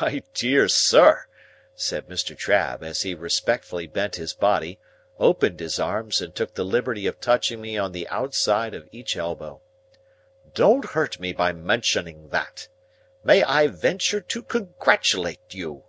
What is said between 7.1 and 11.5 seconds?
touching me on the outside of each elbow, "don't hurt me